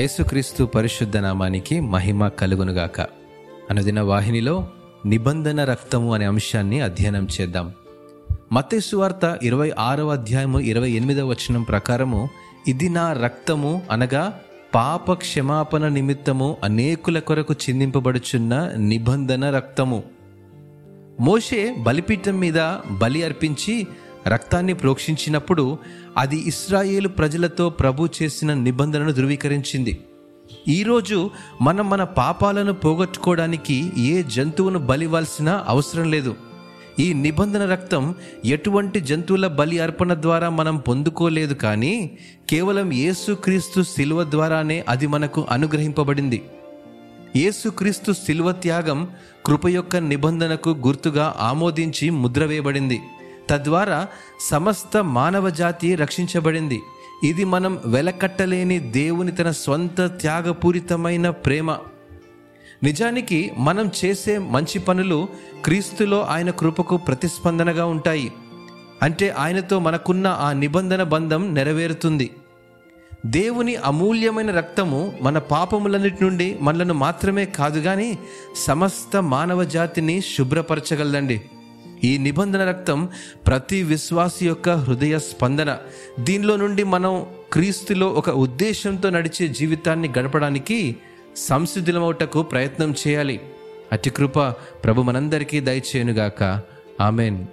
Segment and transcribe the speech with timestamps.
[0.00, 3.00] యేసుక్రీస్తు పరిశుద్ధ నామానికి మహిమ కలుగునుగాక.
[3.70, 4.68] అనుదిన వాహినిలో
[5.06, 7.72] నిబంధన రక్తము అనే అంశాన్ని అధ్యయనం చేద్దాం.
[8.52, 12.28] మత్తయి వార్త ఇరవై ఆరవ అధ్యాయము ఇరవై ఎనిమిదవ వచనం ప్రకారము
[12.68, 14.40] ఇది నా రక్తము అనగా
[14.74, 20.02] పాప క్షమాపణ నిమిత్తము అనేకుల కొరకు చిందింపబడుచున్న నిబంధన రక్తము.
[21.20, 23.86] మోషే బలిపీఠం మీద బలి అర్పించి
[24.28, 25.78] రక్తాన్ని ప్రోక్షించినప్పుడు
[26.16, 29.98] అది ఇస్రాయేలు ప్రజలతో ప్రభు చేసిన నిబంధనను ధృవీకరించింది.
[30.68, 31.30] ఈరోజు
[31.62, 36.34] మనం మన పాపాలను పోగొట్టుకోవడానికి ఏ జంతువును బలివ్వాల్సిన అవసరం లేదు.
[36.98, 42.18] ఈ నిబంధన రక్తం ఎటువంటి జంతువుల బలి అర్పణ ద్వారా మనం పొందుకోలేదు కానీ
[42.50, 46.42] కేవలం యేసుక్రీస్తు శిలువ ద్వారానే అది మనకు అనుగ్రహింపబడింది.
[47.36, 49.08] యేసుక్రీస్తు శిల్వ త్యాగం
[49.46, 53.00] కృప యొక్క నిబంధనకు గుర్తుగా ఆమోదించి ముద్ర వేయబడింది.
[53.50, 54.06] తద్వారా
[54.40, 56.80] సమస్త మానవ జాతి రక్షించబడింది.
[57.24, 61.72] ఇది మనం వెలకట్టలేని దేవుని తన స్వంత త్యాగపూరితమైన ప్రేమ.
[62.82, 65.28] నిజానికి మనం చేసే మంచి పనులు
[65.64, 68.32] క్రీస్తులో ఆయన కృపకు ప్రతిస్పందనగా ఉంటాయి.
[69.02, 72.30] అంటే ఆయనతో మనకున్న ఆ నిబంధన బంధం నెరవేరుతుంది.
[73.26, 78.18] దేవుని అమూల్యమైన రక్తము మన పాపములన్నిటి నుండి మనలను మాత్రమే కాదు కానీ
[78.56, 81.42] సమస్త మానవ జాతిని శుభ్రపరచగలదండి.
[82.04, 83.08] ఈ నిబంధన రక్తం
[83.46, 85.78] ప్రతి విశ్వాసి యొక్క హృదయ స్పందన.
[86.20, 90.96] దీనిలో నుండి మనం క్రీస్తులో ఒక ఉద్దేశంతో నడిచే జీవితాన్ని గడపడానికి
[91.36, 93.40] సంసిద్ధులమవుటకు ప్రయత్నం చేయాలి.
[93.92, 94.38] అతి కృప
[94.84, 96.60] ప్రభు మనందరికీ దయచేయునుగాక.
[97.00, 97.46] ఆమెన్.